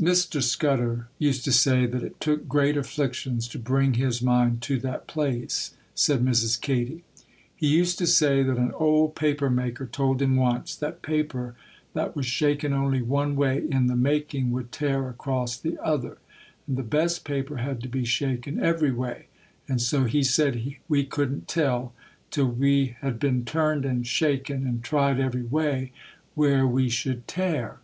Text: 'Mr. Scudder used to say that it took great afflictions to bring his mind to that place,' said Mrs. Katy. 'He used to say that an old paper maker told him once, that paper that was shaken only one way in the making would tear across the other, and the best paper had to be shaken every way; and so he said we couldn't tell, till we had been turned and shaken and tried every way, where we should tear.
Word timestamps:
'Mr. 0.00 0.42
Scudder 0.42 1.08
used 1.18 1.44
to 1.44 1.52
say 1.52 1.84
that 1.84 2.02
it 2.02 2.18
took 2.18 2.48
great 2.48 2.74
afflictions 2.74 3.46
to 3.48 3.58
bring 3.58 3.92
his 3.92 4.22
mind 4.22 4.62
to 4.62 4.78
that 4.78 5.06
place,' 5.06 5.74
said 5.94 6.24
Mrs. 6.24 6.58
Katy. 6.58 7.04
'He 7.54 7.66
used 7.66 7.98
to 7.98 8.06
say 8.06 8.42
that 8.42 8.56
an 8.56 8.72
old 8.76 9.14
paper 9.14 9.50
maker 9.50 9.84
told 9.84 10.22
him 10.22 10.36
once, 10.36 10.74
that 10.74 11.02
paper 11.02 11.54
that 11.92 12.16
was 12.16 12.24
shaken 12.24 12.72
only 12.72 13.02
one 13.02 13.36
way 13.36 13.62
in 13.70 13.88
the 13.88 13.94
making 13.94 14.52
would 14.52 14.72
tear 14.72 15.06
across 15.10 15.54
the 15.58 15.76
other, 15.84 16.16
and 16.66 16.78
the 16.78 16.82
best 16.82 17.22
paper 17.26 17.58
had 17.58 17.82
to 17.82 17.88
be 17.90 18.06
shaken 18.06 18.58
every 18.60 18.90
way; 18.90 19.26
and 19.68 19.82
so 19.82 20.04
he 20.04 20.22
said 20.22 20.76
we 20.88 21.04
couldn't 21.04 21.46
tell, 21.46 21.92
till 22.30 22.48
we 22.48 22.96
had 23.02 23.18
been 23.18 23.44
turned 23.44 23.84
and 23.84 24.06
shaken 24.06 24.66
and 24.66 24.82
tried 24.82 25.20
every 25.20 25.44
way, 25.44 25.92
where 26.34 26.66
we 26.66 26.88
should 26.88 27.28
tear. 27.28 27.80